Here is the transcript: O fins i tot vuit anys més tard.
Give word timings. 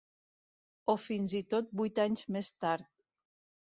O 0.93 0.95
fins 1.03 1.35
i 1.41 1.43
tot 1.55 1.69
vuit 1.81 2.03
anys 2.07 2.25
més 2.37 2.51
tard. 2.67 2.91